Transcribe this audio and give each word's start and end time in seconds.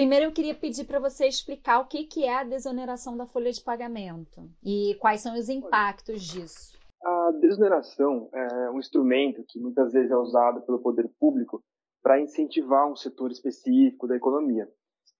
Primeiro 0.00 0.24
eu 0.24 0.32
queria 0.32 0.54
pedir 0.54 0.86
para 0.86 0.98
você 0.98 1.26
explicar 1.26 1.78
o 1.78 1.86
que, 1.86 2.04
que 2.04 2.24
é 2.24 2.34
a 2.34 2.42
desoneração 2.42 3.14
da 3.18 3.26
folha 3.26 3.52
de 3.52 3.62
pagamento 3.62 4.48
e 4.64 4.96
quais 4.98 5.20
são 5.20 5.38
os 5.38 5.50
impactos 5.50 6.22
disso. 6.22 6.72
A 7.04 7.32
desoneração 7.38 8.30
é 8.32 8.70
um 8.70 8.78
instrumento 8.78 9.44
que 9.46 9.60
muitas 9.60 9.92
vezes 9.92 10.10
é 10.10 10.16
usado 10.16 10.62
pelo 10.62 10.78
poder 10.78 11.06
público 11.20 11.62
para 12.02 12.18
incentivar 12.18 12.90
um 12.90 12.96
setor 12.96 13.30
específico 13.30 14.08
da 14.08 14.16
economia. 14.16 14.66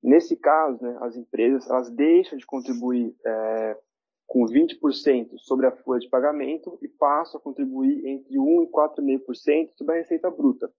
Nesse 0.02 0.34
caso, 0.34 0.82
né, 0.82 0.96
as 1.02 1.14
empresas 1.14 1.68
elas 1.68 1.90
deixam 1.90 2.38
de 2.38 2.46
contribuir 2.46 3.14
é, 3.22 3.76
com 4.26 4.46
20% 4.46 5.36
sobre 5.40 5.66
a 5.66 5.72
folha 5.72 6.00
de 6.00 6.08
pagamento 6.08 6.78
e 6.80 6.88
passam 6.88 7.38
a 7.38 7.44
contribuir 7.44 8.06
entre 8.06 8.34
1% 8.38 8.62
e 8.62 8.70
4,5% 8.70 9.72
sobre 9.76 9.92
a 9.92 9.98
receita 9.98 10.30
bruta. 10.30 10.72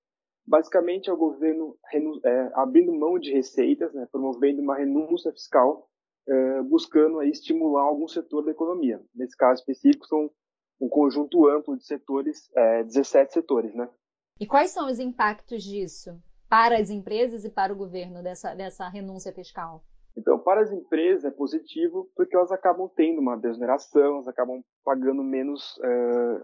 Basicamente, 0.46 1.10
é 1.10 1.14
o 1.14 1.18
governo 1.18 1.78
é, 2.26 2.52
abrindo 2.56 2.94
mão 2.94 3.20
de 3.20 3.32
receitas, 3.32 3.94
né, 3.94 4.08
promovendo 4.12 4.62
uma 4.62 4.78
renúncia 4.78 5.32
fiscal, 5.32 5.90
é, 6.28 6.62
buscando 6.64 7.20
aí, 7.20 7.30
estimular 7.30 7.84
algum 7.84 8.08
setor 8.08 8.44
da 8.44 8.52
economia. 8.52 9.02
Nesse 9.14 9.36
caso 9.38 9.60
específico, 9.62 10.06
são 10.08 10.30
um 10.80 10.90
conjunto 10.90 11.48
amplo 11.48 11.78
de 11.78 11.86
setores, 11.86 12.50
é, 12.56 12.84
17 12.84 13.34
setores. 13.34 13.74
Né? 13.76 13.88
E 14.40 14.48
quais 14.48 14.72
são 14.72 14.88
os 14.88 15.00
impactos 15.00 15.64
disso? 15.64 16.20
para 16.52 16.78
as 16.78 16.90
empresas 16.90 17.46
e 17.46 17.50
para 17.50 17.72
o 17.72 17.76
governo 17.78 18.22
dessa, 18.22 18.54
dessa 18.54 18.90
renúncia 18.90 19.32
fiscal? 19.32 19.82
Então, 20.18 20.38
para 20.38 20.60
as 20.60 20.70
empresas 20.70 21.24
é 21.24 21.32
positivo 21.32 22.12
porque 22.14 22.36
elas 22.36 22.52
acabam 22.52 22.92
tendo 22.94 23.22
uma 23.22 23.38
desoneração, 23.38 24.16
elas 24.16 24.28
acabam 24.28 24.62
pagando 24.84 25.24
menos 25.24 25.78
uh, 25.78 26.42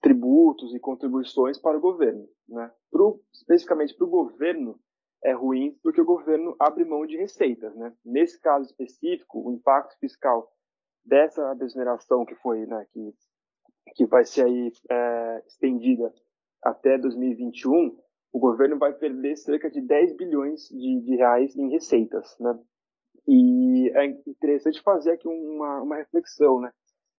tributos 0.00 0.74
e 0.74 0.80
contribuições 0.80 1.58
para 1.58 1.76
o 1.76 1.80
governo. 1.80 2.28
Né? 2.48 2.70
Pro, 2.90 3.20
especificamente 3.32 3.94
para 3.94 4.06
o 4.06 4.10
governo, 4.10 4.78
é 5.22 5.32
ruim 5.32 5.78
porque 5.82 6.00
o 6.00 6.06
governo 6.06 6.56
abre 6.58 6.84
mão 6.84 7.06
de 7.06 7.16
receitas. 7.16 7.74
Né? 7.76 7.92
Nesse 8.04 8.40
caso 8.40 8.66
específico, 8.66 9.46
o 9.46 9.52
impacto 9.52 9.98
fiscal 9.98 10.50
dessa 11.04 11.54
desoneração 11.54 12.24
que 12.24 12.34
foi, 12.36 12.66
né, 12.66 12.86
que, 12.92 13.14
que 13.94 14.06
vai 14.06 14.24
ser 14.24 14.44
aí 14.44 14.72
é, 14.90 15.42
estendida 15.46 16.12
até 16.62 16.98
2021, 16.98 17.98
o 18.32 18.38
governo 18.38 18.78
vai 18.78 18.92
perder 18.92 19.36
cerca 19.36 19.70
de 19.70 19.80
10 19.80 20.16
bilhões 20.16 20.68
de, 20.68 21.00
de 21.00 21.16
reais 21.16 21.56
em 21.56 21.70
receitas, 21.70 22.36
né? 22.38 22.58
E 23.26 23.90
é 23.94 24.04
interessante 24.04 24.82
fazer 24.82 25.12
aqui 25.12 25.26
uma, 25.26 25.82
uma 25.82 25.96
reflexão, 25.96 26.60
né? 26.60 26.70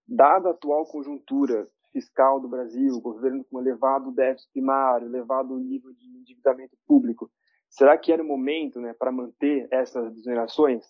Dada 0.06 0.48
a 0.48 0.52
atual 0.52 0.86
conjuntura 0.86 1.68
fiscal 1.92 2.40
do 2.40 2.48
Brasil, 2.48 3.00
governo 3.00 3.44
com 3.44 3.60
elevado 3.60 4.12
déficit 4.12 4.50
primário, 4.52 5.06
elevado 5.06 5.58
nível 5.58 5.92
de 5.92 6.06
endividamento 6.18 6.76
público, 6.86 7.30
será 7.68 7.96
que 7.96 8.12
era 8.12 8.22
o 8.22 8.26
momento, 8.26 8.80
né, 8.80 8.94
para 8.94 9.12
manter 9.12 9.68
essas 9.70 10.12
desonerações? 10.14 10.84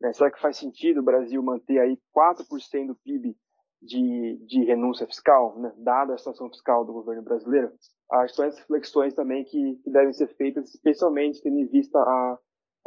Né? 0.00 0.12
Será 0.12 0.30
que 0.30 0.40
faz 0.40 0.56
sentido 0.56 1.00
o 1.00 1.04
Brasil 1.04 1.42
manter 1.42 1.78
aí 1.78 1.98
4% 2.16 2.86
do 2.86 2.96
PIB 2.96 3.36
de, 3.80 4.36
de 4.46 4.64
renúncia 4.64 5.06
fiscal, 5.06 5.58
né, 5.58 5.72
dada 5.78 6.14
a 6.14 6.18
situação 6.18 6.48
fiscal 6.48 6.84
do 6.84 6.92
governo 6.92 7.22
brasileiro? 7.22 7.72
Acho 8.10 8.32
que 8.32 8.36
são 8.36 8.44
essas 8.44 8.60
reflexões 8.60 9.14
também 9.14 9.44
que, 9.44 9.76
que 9.84 9.90
devem 9.90 10.12
ser 10.12 10.28
feitas, 10.36 10.68
especialmente 10.74 11.42
tendo 11.42 11.58
em 11.58 11.66
vista 11.66 11.98
a, 11.98 12.38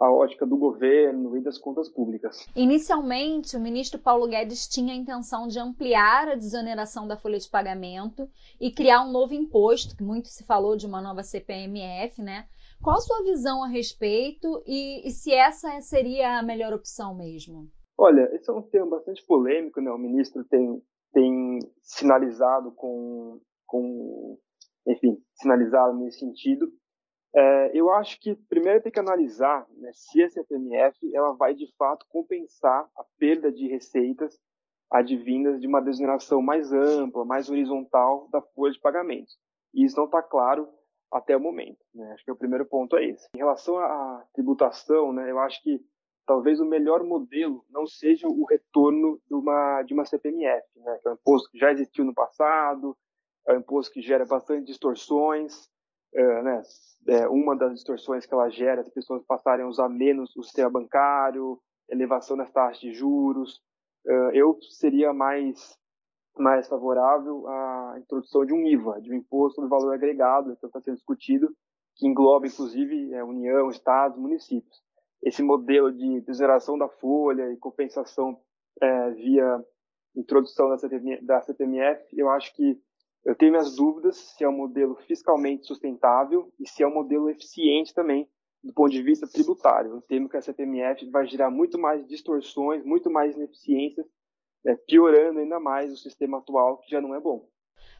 a 0.01 0.11
ótica 0.11 0.47
do 0.47 0.57
governo 0.57 1.37
e 1.37 1.41
das 1.41 1.59
contas 1.59 1.87
públicas. 1.87 2.47
Inicialmente, 2.55 3.55
o 3.55 3.59
ministro 3.59 3.99
Paulo 3.99 4.27
Guedes 4.27 4.67
tinha 4.67 4.93
a 4.93 4.97
intenção 4.97 5.47
de 5.47 5.59
ampliar 5.59 6.27
a 6.27 6.35
desoneração 6.35 7.07
da 7.07 7.15
folha 7.15 7.37
de 7.37 7.47
pagamento 7.47 8.27
e 8.59 8.71
criar 8.71 9.03
um 9.03 9.11
novo 9.11 9.35
imposto, 9.35 9.95
que 9.95 10.03
muito 10.03 10.27
se 10.27 10.43
falou 10.43 10.75
de 10.75 10.87
uma 10.87 10.99
nova 10.99 11.21
CPMF, 11.21 12.19
né? 12.19 12.47
Qual 12.81 12.95
a 12.95 12.99
sua 12.99 13.21
visão 13.23 13.63
a 13.63 13.67
respeito 13.67 14.63
e, 14.65 15.07
e 15.07 15.11
se 15.11 15.31
essa 15.31 15.79
seria 15.81 16.39
a 16.39 16.43
melhor 16.43 16.73
opção 16.73 17.15
mesmo? 17.15 17.67
Olha, 17.95 18.27
esse 18.33 18.49
é 18.49 18.53
um 18.53 18.63
tema 18.63 18.97
bastante 18.97 19.23
polêmico, 19.27 19.79
né? 19.79 19.91
O 19.91 19.99
ministro 19.99 20.43
tem, 20.45 20.81
tem 21.13 21.59
sinalizado 21.83 22.71
com, 22.71 23.39
com, 23.67 24.39
enfim, 24.87 25.23
sinalizado 25.35 25.95
nesse 25.99 26.17
sentido. 26.17 26.67
É, 27.33 27.71
eu 27.73 27.91
acho 27.91 28.19
que 28.19 28.35
primeiro 28.35 28.81
tem 28.81 28.91
que 28.91 28.99
analisar 28.99 29.65
né, 29.77 29.91
se 29.93 30.21
a 30.21 30.29
CPMF 30.29 31.15
ela 31.15 31.31
vai 31.31 31.53
de 31.53 31.67
fato 31.77 32.05
compensar 32.09 32.89
a 32.95 33.05
perda 33.17 33.51
de 33.51 33.67
receitas 33.67 34.37
advindas 34.91 35.61
de 35.61 35.67
uma 35.67 35.81
desoneração 35.81 36.41
mais 36.41 36.73
ampla, 36.73 37.23
mais 37.23 37.49
horizontal 37.49 38.27
da 38.29 38.41
folha 38.41 38.73
de 38.73 38.79
pagamentos. 38.81 39.37
E 39.73 39.85
isso 39.85 39.95
não 39.95 40.05
está 40.05 40.21
claro 40.21 40.67
até 41.09 41.35
o 41.35 41.39
momento. 41.39 41.79
Né? 41.95 42.11
Acho 42.11 42.25
que 42.25 42.31
o 42.31 42.35
primeiro 42.35 42.65
ponto 42.65 42.97
é 42.97 43.05
esse. 43.05 43.27
Em 43.33 43.37
relação 43.37 43.77
à 43.77 44.25
tributação, 44.33 45.13
né, 45.13 45.31
eu 45.31 45.39
acho 45.39 45.61
que 45.63 45.81
talvez 46.25 46.59
o 46.59 46.65
melhor 46.65 47.03
modelo 47.03 47.65
não 47.69 47.87
seja 47.87 48.27
o 48.27 48.45
retorno 48.45 49.21
de 49.27 49.33
uma, 49.33 49.83
de 49.83 49.93
uma 49.93 50.05
CPMF, 50.05 50.67
né, 50.75 50.99
que 51.01 51.07
é 51.07 51.11
um 51.11 51.13
imposto 51.15 51.49
que 51.49 51.57
já 51.57 51.71
existiu 51.71 52.03
no 52.03 52.13
passado, 52.13 52.97
é 53.47 53.53
um 53.53 53.59
imposto 53.59 53.93
que 53.93 54.01
gera 54.01 54.25
bastante 54.25 54.65
distorções, 54.65 55.69
é, 56.13 56.41
né, 56.43 56.61
é, 57.07 57.27
uma 57.27 57.55
das 57.55 57.73
distorções 57.73 58.25
que 58.25 58.33
ela 58.33 58.49
gera, 58.49 58.81
as 58.81 58.89
pessoas 58.89 59.23
passarem 59.23 59.65
a 59.65 59.67
usar 59.67 59.89
menos 59.89 60.35
o 60.35 60.43
sistema 60.43 60.69
bancário, 60.69 61.59
elevação 61.89 62.37
das 62.37 62.51
taxas 62.51 62.79
de 62.79 62.93
juros. 62.93 63.61
É, 64.05 64.13
eu 64.33 64.57
seria 64.61 65.13
mais 65.13 65.79
mais 66.37 66.65
favorável 66.67 67.45
à 67.47 67.95
introdução 67.99 68.45
de 68.45 68.53
um 68.53 68.65
IVA, 68.65 69.01
de 69.01 69.11
um 69.11 69.15
imposto 69.15 69.55
sobre 69.55 69.69
valor 69.69 69.93
agregado, 69.93 70.55
que 70.55 70.65
está 70.65 70.79
sendo 70.79 70.95
discutido, 70.95 71.53
que 71.97 72.07
engloba 72.07 72.47
inclusive 72.47 73.13
é, 73.13 73.21
União, 73.21 73.69
Estados, 73.69 74.17
municípios 74.17 74.81
esse 75.23 75.43
modelo 75.43 75.91
de 75.91 76.21
desoneração 76.21 76.77
da 76.77 76.87
folha 76.87 77.51
e 77.51 77.57
compensação 77.57 78.39
é, 78.81 79.11
via 79.11 79.63
introdução 80.15 80.69
da, 80.69 80.77
CPMF, 80.77 81.23
da 81.23 81.41
CPMF, 81.41 82.03
eu 82.13 82.29
acho 82.29 82.53
que 82.55 82.79
eu 83.23 83.35
tenho 83.35 83.51
minhas 83.51 83.75
dúvidas 83.75 84.17
se 84.17 84.43
é 84.43 84.49
um 84.49 84.55
modelo 84.55 84.95
fiscalmente 85.07 85.65
sustentável 85.65 86.51
e 86.59 86.67
se 86.67 86.83
é 86.83 86.87
um 86.87 86.93
modelo 86.93 87.29
eficiente 87.29 87.93
também 87.93 88.27
do 88.63 88.73
ponto 88.73 88.91
de 88.91 89.01
vista 89.01 89.27
tributário. 89.27 89.91
Eu 89.91 90.01
temo 90.01 90.29
que 90.29 90.37
a 90.37 90.41
CPMF 90.41 91.09
vai 91.09 91.25
gerar 91.27 91.49
muito 91.49 91.79
mais 91.79 92.07
distorções, 92.07 92.83
muito 92.85 93.09
mais 93.09 93.35
ineficiências, 93.35 94.05
né, 94.63 94.75
piorando 94.87 95.39
ainda 95.39 95.59
mais 95.59 95.91
o 95.91 95.97
sistema 95.97 96.37
atual, 96.37 96.77
que 96.79 96.91
já 96.91 97.01
não 97.01 97.15
é 97.15 97.19
bom. 97.19 97.47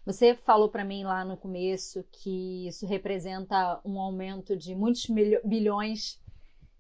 Você 0.06 0.36
falou 0.36 0.70
para 0.70 0.84
mim 0.84 1.04
lá 1.04 1.24
no 1.24 1.38
começo 1.38 2.04
que 2.12 2.68
isso 2.68 2.88
representa 2.88 3.80
um 3.86 4.00
aumento 4.00 4.56
de 4.56 4.76
muitos 4.76 5.08
bilhões 5.44 6.20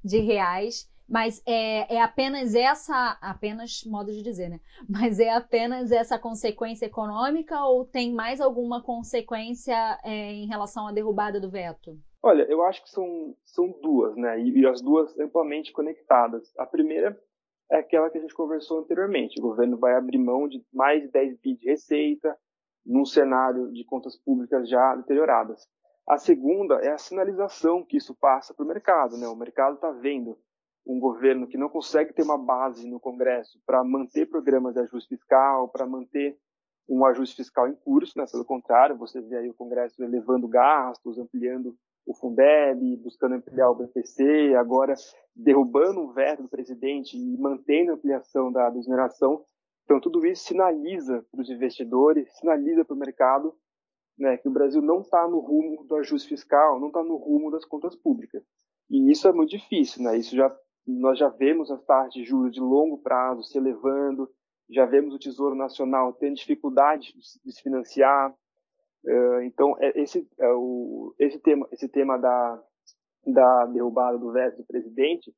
de 0.03 0.17
reais, 0.19 0.90
mas 1.11 1.43
é, 1.45 1.95
é 1.95 2.01
apenas 2.01 2.55
essa, 2.55 3.17
apenas 3.21 3.83
modo 3.83 4.13
de 4.13 4.23
dizer, 4.23 4.49
né? 4.49 4.61
Mas 4.89 5.19
é 5.19 5.29
apenas 5.29 5.91
essa 5.91 6.17
consequência 6.17 6.85
econômica 6.85 7.61
ou 7.65 7.83
tem 7.83 8.13
mais 8.13 8.39
alguma 8.39 8.81
consequência 8.81 9.75
é, 10.05 10.31
em 10.31 10.47
relação 10.47 10.87
à 10.87 10.93
derrubada 10.93 11.37
do 11.37 11.49
veto? 11.49 11.99
Olha, 12.23 12.43
eu 12.43 12.63
acho 12.63 12.81
que 12.83 12.89
são, 12.89 13.35
são 13.43 13.67
duas, 13.81 14.15
né? 14.15 14.39
E, 14.39 14.61
e, 14.61 14.65
as 14.65 14.81
duas 14.81 15.19
amplamente 15.19 15.73
conectadas. 15.73 16.53
A 16.57 16.65
primeira 16.65 17.19
é 17.69 17.79
aquela 17.79 18.09
que 18.09 18.17
a 18.17 18.21
gente 18.21 18.33
conversou 18.33 18.79
anteriormente. 18.79 19.37
O 19.37 19.43
governo 19.43 19.77
vai 19.77 19.95
abrir 19.95 20.17
mão 20.17 20.47
de 20.47 20.63
mais 20.71 21.01
de 21.01 21.09
10 21.09 21.41
bi 21.41 21.57
de 21.57 21.65
receita 21.65 22.37
num 22.85 23.03
cenário 23.03 23.69
de 23.73 23.83
contas 23.83 24.15
públicas 24.15 24.69
já 24.69 24.95
deterioradas. 24.95 25.67
A 26.07 26.17
segunda 26.17 26.75
é 26.75 26.89
a 26.89 26.97
sinalização 26.97 27.83
que 27.83 27.97
isso 27.97 28.15
passa 28.15 28.53
para 28.53 28.63
o 28.63 28.67
mercado. 28.67 29.17
Né? 29.17 29.27
O 29.27 29.35
mercado 29.35 29.75
está 29.75 29.91
vendo 29.91 30.37
um 30.85 30.99
governo 30.99 31.47
que 31.47 31.57
não 31.57 31.69
consegue 31.69 32.13
ter 32.13 32.23
uma 32.23 32.37
base 32.37 32.89
no 32.89 32.99
Congresso 32.99 33.59
para 33.65 33.83
manter 33.83 34.27
programas 34.27 34.73
de 34.73 34.79
ajuste 34.81 35.09
fiscal, 35.09 35.69
para 35.69 35.85
manter 35.85 36.37
um 36.89 37.05
ajuste 37.05 37.35
fiscal 37.35 37.67
em 37.67 37.75
curso, 37.75 38.17
né? 38.17 38.25
pelo 38.29 38.43
contrário, 38.43 38.97
você 38.97 39.21
vê 39.21 39.37
aí 39.37 39.49
o 39.49 39.53
Congresso 39.53 40.03
elevando 40.03 40.47
gastos, 40.47 41.17
ampliando 41.17 41.75
o 42.05 42.13
Fundeb, 42.13 42.97
buscando 42.97 43.35
ampliar 43.35 43.69
o 43.69 43.75
BPC, 43.75 44.55
agora 44.55 44.95
derrubando 45.35 46.01
o 46.01 46.11
veto 46.11 46.43
do 46.43 46.49
presidente 46.49 47.17
e 47.17 47.37
mantendo 47.37 47.91
a 47.91 47.93
ampliação 47.93 48.51
da 48.51 48.69
desoneração. 48.69 49.45
Então, 49.85 49.99
tudo 49.99 50.25
isso 50.25 50.43
sinaliza 50.43 51.25
para 51.31 51.41
os 51.41 51.49
investidores, 51.49 52.27
sinaliza 52.37 52.83
para 52.83 52.95
o 52.95 52.99
mercado 52.99 53.55
né, 54.17 54.37
que 54.37 54.47
o 54.47 54.51
Brasil 54.51 54.81
não 54.81 55.01
está 55.01 55.27
no 55.27 55.39
rumo 55.39 55.83
do 55.85 55.95
ajuste 55.95 56.29
fiscal, 56.29 56.79
não 56.79 56.87
está 56.87 57.03
no 57.03 57.15
rumo 57.15 57.51
das 57.51 57.65
contas 57.65 57.95
públicas. 57.95 58.43
E 58.89 59.11
isso 59.11 59.27
é 59.27 59.31
muito 59.31 59.51
difícil, 59.51 60.03
né? 60.03 60.17
Isso 60.17 60.35
já 60.35 60.53
nós 60.99 61.17
já 61.17 61.29
vemos 61.29 61.71
as 61.71 61.83
taxas 61.83 62.13
de 62.13 62.23
juros 62.23 62.51
de 62.51 62.59
longo 62.59 62.97
prazo 62.97 63.43
se 63.43 63.57
elevando, 63.57 64.29
já 64.69 64.85
vemos 64.85 65.13
o 65.13 65.19
Tesouro 65.19 65.55
Nacional 65.55 66.13
tendo 66.13 66.35
dificuldade 66.35 67.13
de 67.43 67.51
se 67.51 67.61
financiar. 67.61 68.33
Uh, 69.03 69.41
então, 69.43 69.75
é 69.79 69.99
esse, 70.01 70.27
é 70.39 70.45
esse 71.19 71.39
tema, 71.39 71.67
esse 71.71 71.89
tema 71.89 72.17
da, 72.17 72.63
da 73.25 73.65
derrubada 73.65 74.17
do 74.17 74.31
veto 74.31 74.57
do 74.57 74.65
presidente 74.65 75.33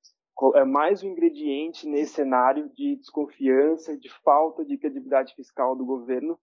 é 0.55 0.65
mais 0.65 1.03
um 1.03 1.09
ingrediente 1.09 1.87
nesse 1.87 2.13
cenário 2.13 2.67
de 2.69 2.95
desconfiança, 2.97 3.97
de 3.97 4.09
falta 4.23 4.65
de 4.65 4.77
credibilidade 4.77 5.33
fiscal 5.35 5.75
do 5.75 5.85
governo 5.85 6.37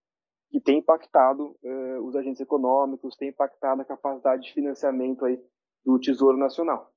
que 0.50 0.60
tem 0.60 0.78
impactado 0.78 1.56
uh, 1.62 2.06
os 2.06 2.16
agentes 2.16 2.40
econômicos, 2.40 3.16
tem 3.16 3.28
impactado 3.28 3.82
a 3.82 3.84
capacidade 3.84 4.42
de 4.42 4.52
financiamento 4.52 5.24
aí 5.24 5.38
do 5.84 5.98
Tesouro 5.98 6.36
Nacional. 6.36 6.90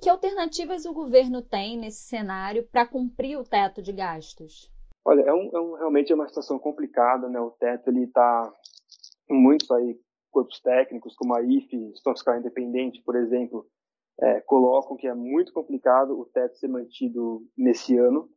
Que 0.00 0.08
alternativas 0.08 0.86
o 0.86 0.94
governo 0.94 1.42
tem 1.42 1.76
nesse 1.76 2.00
cenário 2.08 2.66
para 2.66 2.86
cumprir 2.86 3.38
o 3.38 3.44
teto 3.44 3.82
de 3.82 3.92
gastos? 3.92 4.72
Olha, 5.04 5.20
é, 5.20 5.32
um, 5.34 5.50
é 5.52 5.60
um, 5.60 5.74
realmente 5.74 6.10
é 6.10 6.14
uma 6.14 6.26
situação 6.26 6.58
complicada, 6.58 7.28
né? 7.28 7.38
O 7.38 7.50
teto 7.50 7.88
ele 7.90 8.04
está 8.04 8.50
muitos 9.28 9.70
aí 9.70 10.00
corpos 10.30 10.58
técnicos 10.60 11.14
como 11.14 11.34
a 11.34 11.42
IFE, 11.42 11.76
Instituto 11.76 12.14
Fiscal 12.14 12.38
Independente, 12.38 13.02
por 13.02 13.14
exemplo, 13.14 13.66
é, 14.20 14.40
colocam 14.40 14.96
que 14.96 15.06
é 15.06 15.14
muito 15.14 15.52
complicado 15.52 16.18
o 16.18 16.24
teto 16.24 16.56
ser 16.56 16.68
mantido 16.68 17.46
nesse 17.56 17.98
ano. 17.98 18.30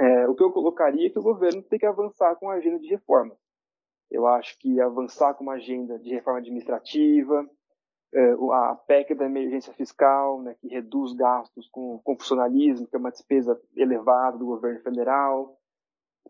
É, 0.00 0.28
o 0.28 0.34
que 0.34 0.42
eu 0.42 0.50
colocaria 0.50 1.06
é 1.06 1.10
que 1.10 1.18
o 1.18 1.22
governo 1.22 1.62
tem 1.62 1.78
que 1.78 1.86
avançar 1.86 2.34
com 2.34 2.50
a 2.50 2.54
agenda 2.54 2.80
de 2.80 2.88
reforma. 2.88 3.36
Eu 4.10 4.26
acho 4.26 4.58
que 4.58 4.80
avançar 4.80 5.34
com 5.34 5.44
uma 5.44 5.54
agenda 5.54 5.98
de 6.00 6.10
reforma 6.10 6.40
administrativa, 6.40 7.48
a 8.52 8.74
PEC 8.86 9.14
da 9.14 9.26
emergência 9.26 9.72
fiscal, 9.74 10.40
né, 10.40 10.54
que 10.60 10.68
reduz 10.68 11.12
gastos 11.12 11.68
com, 11.68 12.00
com 12.04 12.16
funcionalismo, 12.16 12.86
que 12.86 12.96
é 12.96 12.98
uma 12.98 13.10
despesa 13.10 13.60
elevada 13.74 14.38
do 14.38 14.46
governo 14.46 14.80
federal, 14.80 15.58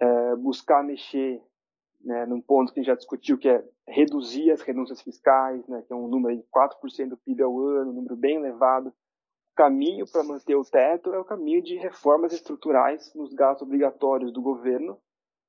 é, 0.00 0.36
buscar 0.36 0.82
mexer 0.82 1.42
né, 2.02 2.26
num 2.26 2.40
ponto 2.40 2.72
que 2.72 2.80
a 2.80 2.82
gente 2.82 2.88
já 2.88 2.96
discutiu, 2.96 3.38
que 3.38 3.48
é 3.48 3.64
reduzir 3.86 4.50
as 4.50 4.62
renúncias 4.62 5.00
fiscais, 5.00 5.66
né, 5.68 5.82
que 5.86 5.92
é 5.92 5.96
um 5.96 6.08
número 6.08 6.36
de 6.36 6.44
4% 6.44 7.08
do 7.08 7.16
PIB 7.18 7.42
ao 7.42 7.58
ano, 7.60 7.90
um 7.90 7.94
número 7.94 8.16
bem 8.16 8.36
elevado. 8.36 8.88
O 8.88 9.56
caminho 9.56 10.06
para 10.10 10.22
manter 10.22 10.54
o 10.54 10.64
teto 10.64 11.12
é 11.14 11.18
o 11.18 11.24
caminho 11.24 11.62
de 11.62 11.76
reformas 11.76 12.32
estruturais 12.32 13.12
nos 13.14 13.32
gastos 13.32 13.66
obrigatórios 13.66 14.32
do 14.32 14.42
governo 14.42 14.98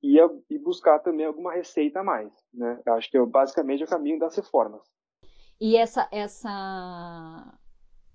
e, 0.02 0.20
a, 0.20 0.30
e 0.50 0.58
buscar 0.58 1.00
também 1.00 1.26
alguma 1.26 1.54
receita 1.54 2.00
a 2.00 2.04
mais. 2.04 2.32
Né? 2.54 2.82
Acho 2.88 3.10
que 3.10 3.18
é 3.18 3.26
basicamente 3.26 3.84
o 3.84 3.88
caminho 3.88 4.20
das 4.20 4.36
reformas. 4.36 4.82
E 5.60 5.76
essa, 5.76 6.08
essa, 6.12 7.60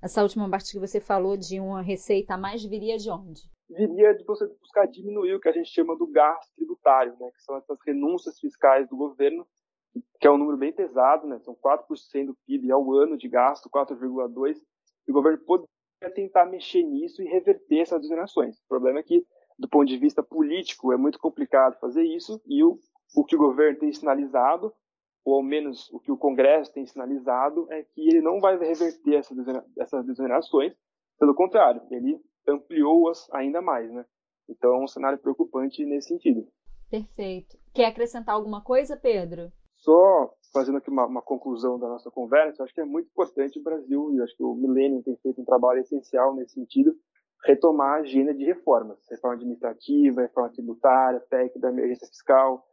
essa 0.01 0.23
última 0.23 0.49
parte 0.49 0.73
que 0.73 0.79
você 0.79 1.01
falou 1.01 1.37
de 1.37 1.59
uma 1.59 1.83
receita 1.83 2.35
a 2.35 2.39
mais 2.39 2.65
viria 2.65 2.97
de 2.97 3.11
onde? 3.11 3.53
viria 3.73 4.15
de 4.15 4.25
você 4.25 4.47
buscar 4.61 4.87
diminuir 4.87 5.35
o 5.35 5.41
que 5.41 5.49
a 5.49 5.53
gente 5.53 5.71
chama 5.71 5.97
do 5.97 6.07
gasto 6.07 6.55
tributário, 6.55 7.17
né, 7.19 7.31
que 7.35 7.43
são 7.43 7.57
essas 7.57 7.79
renúncias 7.87 8.39
fiscais 8.39 8.89
do 8.89 8.97
governo, 8.97 9.47
que 10.21 10.27
é 10.27 10.31
um 10.31 10.39
número 10.39 10.59
bem 10.59 10.73
pesado, 10.73 11.27
né, 11.27 11.39
são 11.41 11.55
4% 11.55 12.27
do 12.27 12.37
PIB 12.47 12.71
ao 12.71 12.93
ano 12.93 13.17
de 13.17 13.29
gasto, 13.29 13.71
4,2%, 13.71 14.57
e 15.07 15.11
o 15.11 15.15
governo 15.15 15.39
poderia 15.39 15.69
tentar 16.15 16.47
mexer 16.47 16.83
nisso 16.83 17.23
e 17.23 17.29
reverter 17.29 17.81
essas 17.81 18.01
desonerações. 18.01 18.59
O 18.59 18.69
problema 18.69 19.01
é 19.01 19.03
que, 19.03 19.25
do 19.59 19.69
ponto 19.69 19.87
de 19.87 19.99
vista 19.99 20.23
político, 20.23 20.93
é 20.93 20.97
muito 20.97 21.19
complicado 21.19 21.79
fazer 21.81 22.05
isso, 22.05 22.41
e 22.47 22.63
o, 22.63 22.79
o 23.17 23.25
que 23.25 23.37
o 23.37 23.39
governo 23.39 23.79
tem 23.79 23.93
sinalizado, 23.93 24.73
ou 25.25 25.37
ao 25.37 25.43
menos 25.43 25.91
o 25.93 26.01
que 26.01 26.11
o 26.11 26.17
Congresso 26.17 26.73
tem 26.73 26.87
sinalizado, 26.87 27.67
é 27.71 27.83
que 27.83 28.01
ele 28.09 28.21
não 28.21 28.41
vai 28.41 28.59
reverter 28.59 29.15
essas 29.79 30.07
desonerações, 30.07 30.75
pelo 31.19 31.35
contrário, 31.35 31.83
ele 31.91 32.21
ampliou-as 32.49 33.29
ainda 33.33 33.63
mais, 33.63 33.91
né? 33.93 34.05
Então 34.49 34.75
é 34.75 34.83
um 34.83 34.89
cenário 34.89 35.19
preocupante 35.19 35.85
nesse 35.85 36.09
sentido. 36.09 36.47
Perfeito. 36.91 37.57
Quer 37.73 37.87
acrescentar 37.87 38.35
alguma 38.35 38.61
coisa, 38.61 38.97
Pedro? 38.97 39.53
Só 39.77 40.35
fazendo 40.53 40.79
aqui 40.79 40.91
uma, 40.91 41.07
uma 41.07 41.23
conclusão 41.23 41.79
da 41.79 41.89
nossa 41.89 42.11
conversa, 42.11 42.63
acho 42.63 42.75
que 42.75 42.81
é 42.81 42.85
muito 42.85 43.09
importante 43.09 43.59
o 43.59 43.63
Brasil, 43.63 44.13
e 44.13 44.21
acho 44.21 44.37
que 44.37 44.43
o 44.43 44.55
Millennium 44.55 45.03
tem 45.03 45.17
feito 45.17 45.41
um 45.41 45.45
trabalho 45.45 45.81
essencial 45.81 46.35
nesse 46.35 46.55
sentido, 46.55 46.95
retomar 47.45 47.95
a 47.95 48.01
agenda 48.01 48.35
de 48.35 48.45
reformas, 48.45 48.99
reforma 49.11 49.37
administrativa, 49.37 50.23
reforma 50.23 50.53
tributária, 50.53 51.21
PEC 51.29 51.59
da 51.59 51.71
emergência 51.71 52.07
fiscal. 52.07 52.65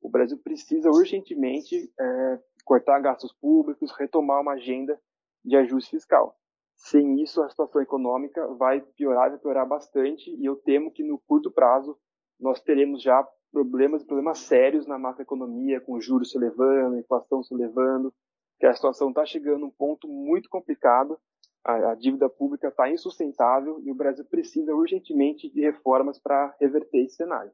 O 0.00 0.08
Brasil 0.08 0.38
precisa 0.38 0.90
urgentemente 0.90 1.92
é, 1.98 2.38
cortar 2.64 3.00
gastos 3.00 3.32
públicos, 3.32 3.92
retomar 3.98 4.40
uma 4.40 4.52
agenda 4.52 5.00
de 5.44 5.56
ajuste 5.56 5.90
fiscal. 5.90 6.36
Sem 6.76 7.20
isso, 7.20 7.42
a 7.42 7.50
situação 7.50 7.82
econômica 7.82 8.46
vai 8.54 8.80
piorar, 8.80 9.30
vai 9.30 9.38
piorar 9.38 9.66
bastante, 9.66 10.30
e 10.30 10.44
eu 10.44 10.54
temo 10.54 10.92
que 10.92 11.02
no 11.02 11.18
curto 11.18 11.50
prazo 11.50 11.98
nós 12.38 12.60
teremos 12.60 13.02
já 13.02 13.26
problemas, 13.50 14.04
problemas 14.04 14.38
sérios 14.38 14.86
na 14.86 14.98
macroeconomia, 14.98 15.80
com 15.80 16.00
juros 16.00 16.30
se 16.30 16.38
elevando, 16.38 16.98
inflação 16.98 17.42
se 17.42 17.52
elevando, 17.52 18.14
que 18.60 18.66
a 18.66 18.74
situação 18.74 19.08
está 19.08 19.24
chegando 19.24 19.64
a 19.64 19.68
um 19.68 19.70
ponto 19.70 20.06
muito 20.06 20.48
complicado, 20.48 21.18
a, 21.64 21.92
a 21.92 21.94
dívida 21.94 22.28
pública 22.28 22.68
está 22.68 22.88
insustentável 22.90 23.80
e 23.84 23.90
o 23.90 23.94
Brasil 23.94 24.24
precisa 24.24 24.74
urgentemente 24.74 25.50
de 25.50 25.60
reformas 25.60 26.18
para 26.18 26.54
reverter 26.60 27.04
esse 27.04 27.16
cenário. 27.16 27.52